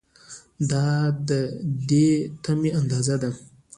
دا 0.69 0.85
د 1.27 1.31
دې 1.89 2.09
تمې 2.43 2.69
اندازه 2.79 3.15
ده. 3.21 3.31